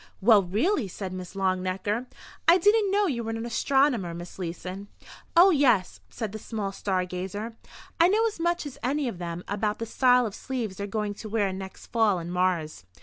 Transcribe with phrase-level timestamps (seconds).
[0.19, 2.07] "Well, really!" said Miss Longnecker.
[2.47, 4.87] "I didn't know you were an astronomer, Miss Leeson."
[5.37, 7.55] "Oh, yes," said the small star gazer,
[7.99, 11.13] "I know as much as any of them about the style of sleeves they're going
[11.13, 12.83] to wear next fall in Mars."